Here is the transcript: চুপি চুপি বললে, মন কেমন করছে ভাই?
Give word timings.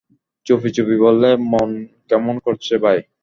চুপি 0.45 0.69
চুপি 0.75 0.95
বললে, 1.05 1.29
মন 1.51 1.69
কেমন 2.09 2.35
করছে 2.45 2.73
ভাই? 2.83 2.99